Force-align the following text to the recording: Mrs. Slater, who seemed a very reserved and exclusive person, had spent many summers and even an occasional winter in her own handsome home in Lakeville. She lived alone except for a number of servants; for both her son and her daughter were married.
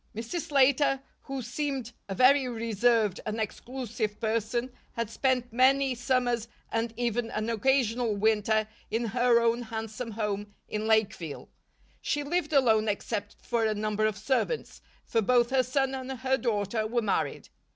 Mrs. 0.15 0.47
Slater, 0.47 0.99
who 1.25 1.43
seemed 1.43 1.91
a 2.09 2.15
very 2.15 2.47
reserved 2.47 3.19
and 3.23 3.39
exclusive 3.39 4.19
person, 4.19 4.71
had 4.93 5.11
spent 5.11 5.53
many 5.53 5.93
summers 5.93 6.47
and 6.71 6.91
even 6.97 7.29
an 7.29 7.51
occasional 7.51 8.15
winter 8.15 8.67
in 8.89 9.05
her 9.05 9.39
own 9.39 9.61
handsome 9.61 10.09
home 10.09 10.55
in 10.67 10.87
Lakeville. 10.87 11.49
She 12.01 12.23
lived 12.23 12.51
alone 12.51 12.89
except 12.89 13.35
for 13.45 13.63
a 13.63 13.75
number 13.75 14.07
of 14.07 14.17
servants; 14.17 14.81
for 15.05 15.21
both 15.21 15.51
her 15.51 15.61
son 15.61 15.93
and 15.93 16.11
her 16.11 16.35
daughter 16.35 16.87
were 16.87 17.03
married. 17.03 17.49